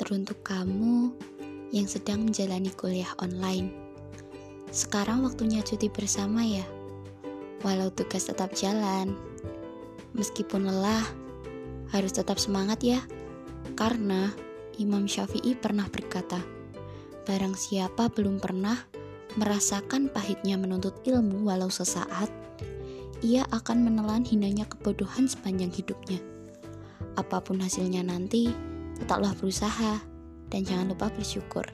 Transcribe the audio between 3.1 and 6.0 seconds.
online. Sekarang waktunya cuti